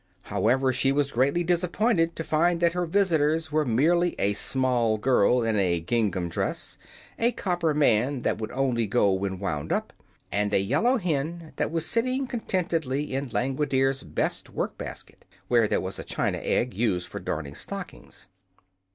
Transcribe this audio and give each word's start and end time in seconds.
However, 0.23 0.73
she 0.73 0.91
was 0.91 1.11
greatly 1.11 1.43
disappointed 1.43 2.15
to 2.15 2.23
find 2.23 2.59
that 2.59 2.73
her 2.73 2.87
visitors 2.87 3.51
were 3.51 3.65
merely 3.65 4.15
a 4.17 4.33
small 4.33 4.97
girl 4.97 5.43
in 5.43 5.55
a 5.59 5.79
gingham 5.79 6.27
dress, 6.27 6.79
a 7.19 7.33
copper 7.33 7.75
man 7.75 8.23
that 8.23 8.39
would 8.39 8.49
only 8.51 8.87
go 8.87 9.11
when 9.11 9.37
wound 9.37 9.71
up, 9.71 9.93
and 10.31 10.55
a 10.55 10.59
yellow 10.59 10.97
hen 10.97 11.53
that 11.57 11.69
was 11.69 11.85
sitting 11.85 12.25
contentedly 12.25 13.13
in 13.13 13.29
Langwidere's 13.29 14.01
best 14.01 14.49
work 14.49 14.75
basket, 14.75 15.23
where 15.49 15.67
there 15.67 15.79
was 15.79 15.99
a 15.99 16.03
china 16.03 16.39
egg 16.39 16.73
used 16.73 17.07
for 17.07 17.19
darning 17.19 17.53
stockings. 17.53 18.25